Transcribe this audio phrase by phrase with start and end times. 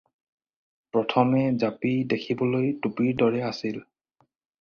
[0.95, 3.79] প্ৰথমে জাপি দেখিবলৈ টুপিৰ দৰে আছিল।